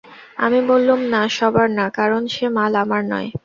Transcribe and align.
আমি 0.37 0.59
বললুম, 0.67 0.99
না, 1.13 1.21
সরাব 1.29 1.55
না, 1.69 1.85
কারণ, 1.89 2.21
সে 2.27 2.45
মাল 2.49 2.73
আমার 2.75 3.01
নয়। 3.05 3.29